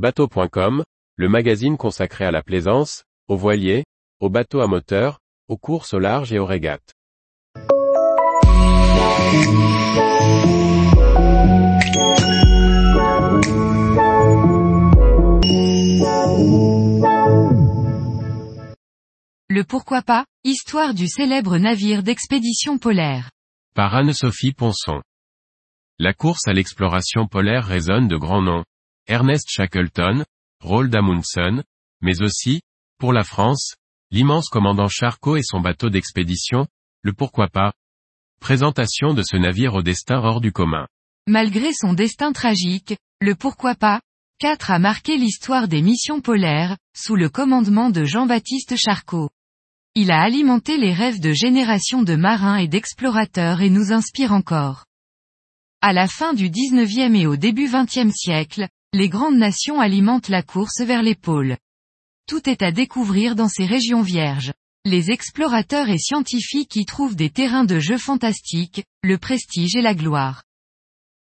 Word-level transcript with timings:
Bateau.com, 0.00 0.82
le 1.16 1.28
magazine 1.28 1.76
consacré 1.76 2.24
à 2.24 2.30
la 2.30 2.42
plaisance, 2.42 3.04
aux 3.28 3.36
voiliers, 3.36 3.84
aux 4.18 4.30
bateaux 4.30 4.62
à 4.62 4.66
moteur, 4.66 5.18
aux 5.46 5.58
courses 5.58 5.92
au 5.92 5.98
large 5.98 6.32
et 6.32 6.38
aux 6.38 6.46
régates. 6.46 6.94
Le 19.50 19.64
pourquoi 19.64 20.00
pas, 20.00 20.24
histoire 20.44 20.94
du 20.94 21.08
célèbre 21.08 21.58
navire 21.58 22.02
d'expédition 22.02 22.78
polaire. 22.78 23.30
Par 23.74 23.94
Anne-Sophie 23.94 24.54
Ponson. 24.54 25.02
La 25.98 26.14
course 26.14 26.48
à 26.48 26.54
l'exploration 26.54 27.26
polaire 27.26 27.66
résonne 27.66 28.08
de 28.08 28.16
grands 28.16 28.40
noms. 28.40 28.64
Ernest 29.10 29.48
Shackleton, 29.50 30.24
Roald 30.60 30.94
Amundsen, 30.94 31.64
mais 32.00 32.22
aussi, 32.22 32.60
pour 32.96 33.12
la 33.12 33.24
France, 33.24 33.74
l'immense 34.12 34.48
commandant 34.48 34.86
Charcot 34.86 35.36
et 35.36 35.42
son 35.42 35.58
bateau 35.58 35.90
d'expédition, 35.90 36.68
le 37.02 37.12
pourquoi 37.12 37.48
pas. 37.48 37.72
Présentation 38.40 39.12
de 39.12 39.24
ce 39.24 39.36
navire 39.36 39.74
au 39.74 39.82
destin 39.82 40.20
hors 40.22 40.40
du 40.40 40.52
commun. 40.52 40.86
Malgré 41.26 41.72
son 41.72 41.92
destin 41.92 42.30
tragique, 42.32 42.96
le 43.20 43.34
pourquoi 43.34 43.74
pas, 43.74 44.00
4 44.38 44.70
a 44.70 44.78
marqué 44.78 45.16
l'histoire 45.16 45.66
des 45.66 45.82
missions 45.82 46.20
polaires, 46.20 46.76
sous 46.96 47.16
le 47.16 47.28
commandement 47.28 47.90
de 47.90 48.04
Jean-Baptiste 48.04 48.76
Charcot. 48.76 49.28
Il 49.96 50.12
a 50.12 50.22
alimenté 50.22 50.78
les 50.78 50.92
rêves 50.92 51.18
de 51.18 51.32
générations 51.32 52.04
de 52.04 52.14
marins 52.14 52.58
et 52.58 52.68
d'explorateurs 52.68 53.60
et 53.60 53.70
nous 53.70 53.92
inspire 53.92 54.32
encore. 54.32 54.84
À 55.80 55.92
la 55.92 56.06
fin 56.06 56.32
du 56.32 56.48
19e 56.48 57.16
et 57.16 57.26
au 57.26 57.34
début 57.34 57.66
20e 57.66 58.12
siècle, 58.12 58.68
les 58.92 59.08
grandes 59.08 59.36
nations 59.36 59.80
alimentent 59.80 60.28
la 60.28 60.42
course 60.42 60.80
vers 60.80 61.02
les 61.02 61.14
pôles. 61.14 61.56
Tout 62.26 62.48
est 62.48 62.62
à 62.62 62.72
découvrir 62.72 63.36
dans 63.36 63.48
ces 63.48 63.64
régions 63.64 64.02
vierges. 64.02 64.52
Les 64.84 65.10
explorateurs 65.10 65.88
et 65.90 65.98
scientifiques 65.98 66.74
y 66.74 66.84
trouvent 66.86 67.14
des 67.14 67.30
terrains 67.30 67.64
de 67.64 67.78
jeu 67.78 67.98
fantastiques, 67.98 68.84
le 69.02 69.16
prestige 69.16 69.76
et 69.76 69.82
la 69.82 69.94
gloire. 69.94 70.42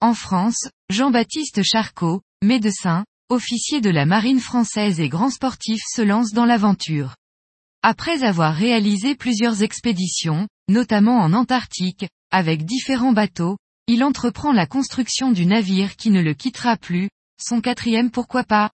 En 0.00 0.14
France, 0.14 0.68
Jean-Baptiste 0.88 1.62
Charcot, 1.62 2.22
médecin, 2.42 3.04
officier 3.28 3.80
de 3.80 3.90
la 3.90 4.06
marine 4.06 4.40
française 4.40 5.00
et 5.00 5.08
grand 5.08 5.30
sportif 5.30 5.80
se 5.86 6.02
lance 6.02 6.32
dans 6.32 6.46
l'aventure. 6.46 7.16
Après 7.82 8.22
avoir 8.22 8.54
réalisé 8.54 9.14
plusieurs 9.14 9.62
expéditions, 9.62 10.48
notamment 10.68 11.18
en 11.18 11.32
Antarctique, 11.32 12.08
avec 12.30 12.64
différents 12.64 13.12
bateaux, 13.12 13.58
il 13.88 14.04
entreprend 14.04 14.52
la 14.52 14.66
construction 14.66 15.32
du 15.32 15.44
navire 15.44 15.96
qui 15.96 16.10
ne 16.10 16.22
le 16.22 16.34
quittera 16.34 16.76
plus, 16.76 17.10
son 17.42 17.60
quatrième 17.60 18.10
pourquoi 18.10 18.44
pas. 18.44 18.70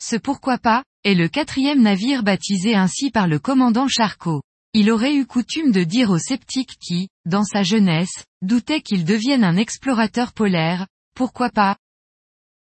Ce 0.00 0.16
pourquoi 0.16 0.58
pas, 0.58 0.84
est 1.04 1.14
le 1.14 1.28
quatrième 1.28 1.82
navire 1.82 2.22
baptisé 2.22 2.74
ainsi 2.74 3.10
par 3.10 3.26
le 3.26 3.38
commandant 3.38 3.88
Charcot. 3.88 4.42
Il 4.74 4.90
aurait 4.90 5.14
eu 5.14 5.26
coutume 5.26 5.72
de 5.72 5.82
dire 5.82 6.10
aux 6.10 6.18
sceptiques 6.18 6.76
qui, 6.78 7.08
dans 7.24 7.44
sa 7.44 7.62
jeunesse, 7.62 8.24
doutaient 8.42 8.82
qu'il 8.82 9.04
devienne 9.04 9.44
un 9.44 9.56
explorateur 9.56 10.32
polaire, 10.32 10.86
pourquoi 11.14 11.50
pas. 11.50 11.76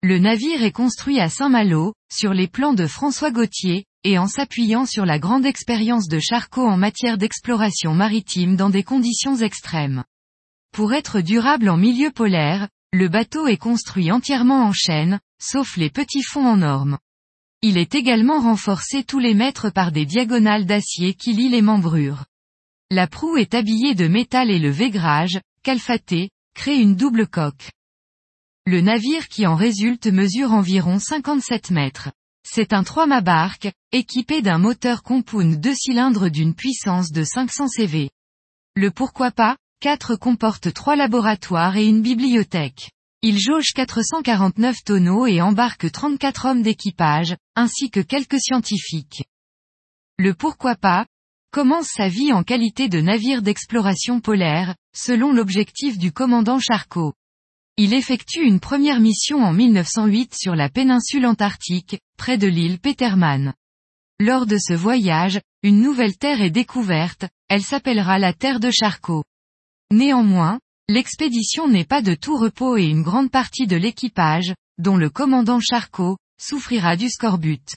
Le 0.02 0.18
navire 0.18 0.64
est 0.64 0.72
construit 0.72 1.20
à 1.20 1.28
Saint-Malo, 1.28 1.94
sur 2.12 2.34
les 2.34 2.48
plans 2.48 2.74
de 2.74 2.88
François 2.88 3.30
Gauthier, 3.30 3.84
et 4.04 4.18
en 4.18 4.26
s'appuyant 4.26 4.84
sur 4.84 5.06
la 5.06 5.20
grande 5.20 5.46
expérience 5.46 6.08
de 6.08 6.18
Charcot 6.18 6.66
en 6.66 6.76
matière 6.76 7.18
d'exploration 7.18 7.94
maritime 7.94 8.56
dans 8.56 8.68
des 8.68 8.82
conditions 8.82 9.36
extrêmes. 9.36 10.02
Pour 10.72 10.92
être 10.92 11.20
durable 11.20 11.68
en 11.68 11.76
milieu 11.76 12.10
polaire, 12.10 12.68
le 12.92 13.08
bateau 13.08 13.46
est 13.46 13.56
construit 13.56 14.12
entièrement 14.12 14.66
en 14.66 14.72
chêne, 14.72 15.18
sauf 15.40 15.76
les 15.76 15.88
petits 15.88 16.22
fonds 16.22 16.46
en 16.46 16.60
orme. 16.60 16.98
Il 17.62 17.78
est 17.78 17.94
également 17.94 18.40
renforcé 18.40 19.02
tous 19.02 19.18
les 19.18 19.34
mètres 19.34 19.70
par 19.70 19.92
des 19.92 20.04
diagonales 20.04 20.66
d'acier 20.66 21.14
qui 21.14 21.32
lient 21.32 21.48
les 21.48 21.62
membrures. 21.62 22.26
La 22.90 23.06
proue 23.06 23.38
est 23.38 23.54
habillée 23.54 23.94
de 23.94 24.08
métal 24.08 24.50
et 24.50 24.58
le 24.58 24.70
vaigrage, 24.70 25.40
calfaté, 25.62 26.30
crée 26.54 26.76
une 26.76 26.94
double 26.94 27.26
coque. 27.26 27.70
Le 28.66 28.82
navire 28.82 29.28
qui 29.28 29.46
en 29.46 29.54
résulte 29.54 30.08
mesure 30.08 30.52
environ 30.52 30.98
57 30.98 31.70
mètres. 31.70 32.10
C'est 32.44 32.74
un 32.74 32.82
3 32.82 33.06
mâts 33.06 33.22
barque, 33.22 33.72
équipé 33.92 34.42
d'un 34.42 34.58
moteur 34.58 35.02
compound 35.02 35.58
2 35.58 35.74
cylindres 35.74 36.30
d'une 36.30 36.54
puissance 36.54 37.10
de 37.10 37.24
500 37.24 37.68
CV. 37.68 38.10
Le 38.74 38.90
pourquoi 38.90 39.30
pas, 39.30 39.56
4 39.82 40.14
comporte 40.14 40.72
3 40.72 40.94
laboratoires 40.94 41.76
et 41.76 41.84
une 41.84 42.02
bibliothèque. 42.02 42.92
Il 43.20 43.40
jauge 43.40 43.72
449 43.74 44.76
tonneaux 44.84 45.26
et 45.26 45.42
embarque 45.42 45.90
34 45.90 46.46
hommes 46.46 46.62
d'équipage, 46.62 47.34
ainsi 47.56 47.90
que 47.90 47.98
quelques 47.98 48.38
scientifiques. 48.38 49.24
Le 50.18 50.34
pourquoi 50.34 50.76
pas, 50.76 51.04
commence 51.50 51.88
sa 51.88 52.06
vie 52.06 52.32
en 52.32 52.44
qualité 52.44 52.88
de 52.88 53.00
navire 53.00 53.42
d'exploration 53.42 54.20
polaire, 54.20 54.76
selon 54.94 55.32
l'objectif 55.32 55.98
du 55.98 56.12
commandant 56.12 56.60
Charcot. 56.60 57.12
Il 57.76 57.92
effectue 57.92 58.44
une 58.44 58.60
première 58.60 59.00
mission 59.00 59.42
en 59.42 59.52
1908 59.52 60.36
sur 60.36 60.54
la 60.54 60.68
péninsule 60.68 61.26
antarctique, 61.26 61.98
près 62.16 62.38
de 62.38 62.46
l'île 62.46 62.78
Petermann. 62.78 63.52
Lors 64.20 64.46
de 64.46 64.58
ce 64.58 64.74
voyage, 64.74 65.40
une 65.64 65.80
nouvelle 65.80 66.16
terre 66.18 66.40
est 66.40 66.50
découverte, 66.50 67.24
elle 67.48 67.62
s'appellera 67.62 68.20
la 68.20 68.32
Terre 68.32 68.60
de 68.60 68.70
Charcot. 68.70 69.24
Néanmoins, 69.92 70.58
l'expédition 70.88 71.68
n'est 71.68 71.84
pas 71.84 72.00
de 72.00 72.14
tout 72.14 72.38
repos 72.38 72.78
et 72.78 72.86
une 72.86 73.02
grande 73.02 73.30
partie 73.30 73.66
de 73.66 73.76
l'équipage, 73.76 74.54
dont 74.78 74.96
le 74.96 75.10
commandant 75.10 75.60
Charcot, 75.60 76.16
souffrira 76.40 76.96
du 76.96 77.10
scorbut. 77.10 77.76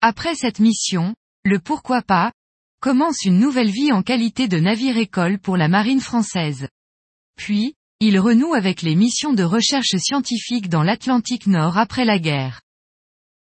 Après 0.00 0.34
cette 0.34 0.60
mission, 0.60 1.14
le 1.44 1.58
pourquoi 1.58 2.00
pas, 2.00 2.32
commence 2.80 3.26
une 3.26 3.38
nouvelle 3.38 3.68
vie 3.68 3.92
en 3.92 4.02
qualité 4.02 4.48
de 4.48 4.58
navire-école 4.58 5.38
pour 5.38 5.58
la 5.58 5.68
marine 5.68 6.00
française. 6.00 6.68
Puis, 7.36 7.74
il 8.00 8.18
renoue 8.18 8.54
avec 8.54 8.80
les 8.80 8.94
missions 8.94 9.34
de 9.34 9.42
recherche 9.42 9.94
scientifique 9.98 10.70
dans 10.70 10.82
l'Atlantique 10.82 11.46
Nord 11.46 11.76
après 11.76 12.06
la 12.06 12.18
guerre. 12.18 12.62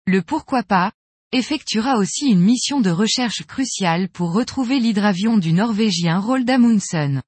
Le 0.08 0.22
pourquoi 0.22 0.64
pas, 0.64 0.92
effectuera 1.32 1.96
aussi 1.96 2.26
une 2.26 2.42
mission 2.42 2.82
de 2.82 2.90
recherche 2.90 3.44
cruciale 3.48 4.10
pour 4.10 4.34
retrouver 4.34 4.82
l'hydravion 4.82 5.38
du 5.38 5.54
Norvégien 5.54 6.20
Roald 6.20 6.50
Amundsen. 6.50 7.22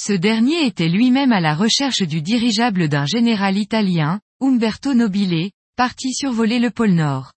Ce 0.00 0.12
dernier 0.12 0.64
était 0.64 0.88
lui-même 0.88 1.32
à 1.32 1.40
la 1.40 1.56
recherche 1.56 2.02
du 2.02 2.22
dirigeable 2.22 2.88
d'un 2.88 3.04
général 3.04 3.58
italien, 3.58 4.20
Umberto 4.40 4.94
Nobile, 4.94 5.50
parti 5.74 6.14
survoler 6.14 6.60
le 6.60 6.70
pôle 6.70 6.92
Nord. 6.92 7.32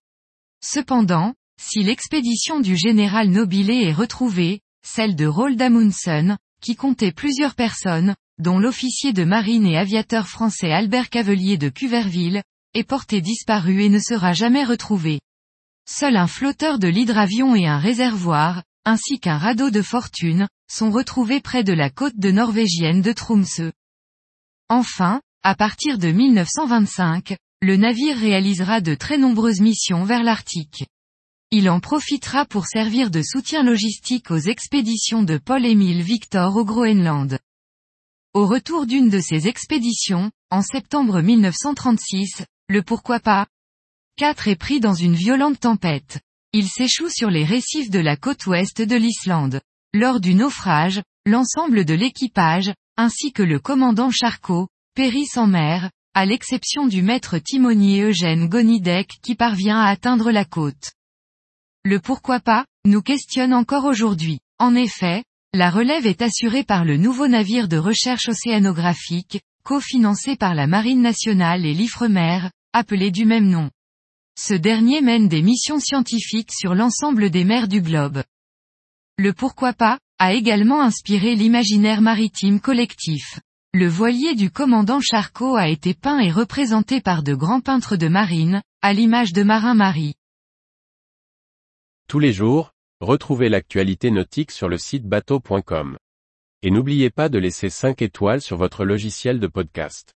Cependant, 0.64 1.34
si 1.60 1.82
l'expédition 1.82 2.60
du 2.60 2.76
général 2.76 3.30
Nobile 3.30 3.70
est 3.70 3.92
retrouvée, 3.92 4.60
celle 4.86 5.16
de 5.16 5.26
Roald 5.26 5.60
Amundsen, 5.60 6.38
qui 6.62 6.76
comptait 6.76 7.10
plusieurs 7.10 7.56
personnes, 7.56 8.14
dont 8.38 8.60
l'officier 8.60 9.12
de 9.12 9.24
marine 9.24 9.66
et 9.66 9.76
aviateur 9.76 10.28
français 10.28 10.70
Albert 10.70 11.10
Cavelier 11.10 11.58
de 11.58 11.68
Cuverville, 11.68 12.44
est 12.74 12.84
porté 12.84 13.20
disparu 13.20 13.82
et 13.82 13.88
ne 13.88 13.98
sera 13.98 14.34
jamais 14.34 14.62
retrouvé. 14.62 15.18
Seul 15.90 16.14
un 16.14 16.28
flotteur 16.28 16.78
de 16.78 16.86
l'hydravion 16.86 17.56
et 17.56 17.66
un 17.66 17.78
réservoir, 17.78 18.62
ainsi 18.84 19.18
qu'un 19.18 19.38
radeau 19.38 19.70
de 19.70 19.82
fortune, 19.82 20.46
sont 20.72 20.90
retrouvés 20.90 21.40
près 21.40 21.64
de 21.64 21.74
la 21.74 21.90
côte 21.90 22.16
de 22.16 22.30
norvégienne 22.30 23.02
de 23.02 23.12
Tromsø. 23.12 23.72
Enfin, 24.70 25.20
à 25.42 25.54
partir 25.54 25.98
de 25.98 26.08
1925, 26.08 27.36
le 27.60 27.76
navire 27.76 28.16
réalisera 28.16 28.80
de 28.80 28.94
très 28.94 29.18
nombreuses 29.18 29.60
missions 29.60 30.04
vers 30.04 30.22
l'Arctique. 30.22 30.86
Il 31.50 31.68
en 31.68 31.78
profitera 31.78 32.46
pour 32.46 32.66
servir 32.66 33.10
de 33.10 33.20
soutien 33.20 33.62
logistique 33.62 34.30
aux 34.30 34.38
expéditions 34.38 35.22
de 35.22 35.36
Paul-Émile 35.36 36.02
Victor 36.02 36.56
au 36.56 36.64
Groenland. 36.64 37.38
Au 38.32 38.46
retour 38.46 38.86
d'une 38.86 39.10
de 39.10 39.20
ces 39.20 39.48
expéditions, 39.48 40.30
en 40.50 40.62
septembre 40.62 41.20
1936, 41.20 42.44
le 42.68 42.82
pourquoi 42.82 43.20
pas? 43.20 43.46
4 44.16 44.48
est 44.48 44.56
pris 44.56 44.80
dans 44.80 44.94
une 44.94 45.14
violente 45.14 45.60
tempête. 45.60 46.20
Il 46.54 46.66
s'échoue 46.66 47.10
sur 47.10 47.28
les 47.28 47.44
récifs 47.44 47.90
de 47.90 47.98
la 47.98 48.16
côte 48.16 48.46
ouest 48.46 48.80
de 48.80 48.96
l'Islande. 48.96 49.60
Lors 49.94 50.20
du 50.20 50.34
naufrage, 50.34 51.02
l'ensemble 51.26 51.84
de 51.84 51.92
l'équipage, 51.92 52.72
ainsi 52.96 53.30
que 53.30 53.42
le 53.42 53.58
commandant 53.58 54.10
Charcot, 54.10 54.68
périssent 54.94 55.36
en 55.36 55.46
mer, 55.46 55.90
à 56.14 56.24
l'exception 56.24 56.86
du 56.86 57.02
maître 57.02 57.36
timonier 57.36 58.00
Eugène 58.00 58.48
Gonidec 58.48 59.10
qui 59.22 59.34
parvient 59.34 59.78
à 59.78 59.88
atteindre 59.88 60.30
la 60.30 60.46
côte. 60.46 60.92
Le 61.84 62.00
pourquoi 62.00 62.40
pas, 62.40 62.64
nous 62.86 63.02
questionne 63.02 63.52
encore 63.52 63.84
aujourd'hui. 63.84 64.40
En 64.58 64.74
effet, 64.74 65.24
la 65.52 65.68
relève 65.68 66.06
est 66.06 66.22
assurée 66.22 66.64
par 66.64 66.86
le 66.86 66.96
nouveau 66.96 67.28
navire 67.28 67.68
de 67.68 67.76
recherche 67.76 68.28
océanographique, 68.28 69.42
cofinancé 69.62 70.36
par 70.36 70.54
la 70.54 70.66
Marine 70.66 71.02
nationale 71.02 71.66
et 71.66 71.74
l'Ifremer, 71.74 72.48
appelé 72.72 73.10
du 73.10 73.26
même 73.26 73.48
nom. 73.48 73.70
Ce 74.38 74.54
dernier 74.54 75.02
mène 75.02 75.28
des 75.28 75.42
missions 75.42 75.80
scientifiques 75.80 76.52
sur 76.52 76.74
l'ensemble 76.74 77.28
des 77.28 77.44
mers 77.44 77.68
du 77.68 77.82
globe. 77.82 78.22
Le 79.18 79.32
pourquoi 79.32 79.72
pas, 79.72 79.98
a 80.18 80.32
également 80.32 80.80
inspiré 80.80 81.34
l'imaginaire 81.34 82.00
maritime 82.00 82.60
collectif. 82.60 83.40
Le 83.74 83.86
voilier 83.86 84.34
du 84.34 84.50
commandant 84.50 85.00
Charcot 85.00 85.56
a 85.56 85.68
été 85.68 85.94
peint 85.94 86.18
et 86.18 86.30
représenté 86.30 87.00
par 87.00 87.22
de 87.22 87.34
grands 87.34 87.60
peintres 87.60 87.96
de 87.96 88.08
marine, 88.08 88.62
à 88.82 88.92
l'image 88.92 89.32
de 89.32 89.42
Marin 89.42 89.74
Marie. 89.74 90.14
Tous 92.08 92.18
les 92.18 92.32
jours, 92.32 92.72
retrouvez 93.00 93.48
l'actualité 93.48 94.10
nautique 94.10 94.50
sur 94.50 94.68
le 94.68 94.78
site 94.78 95.06
bateau.com. 95.06 95.96
Et 96.62 96.70
n'oubliez 96.70 97.10
pas 97.10 97.28
de 97.28 97.38
laisser 97.38 97.70
5 97.70 98.02
étoiles 98.02 98.40
sur 98.40 98.56
votre 98.56 98.84
logiciel 98.84 99.40
de 99.40 99.46
podcast. 99.46 100.12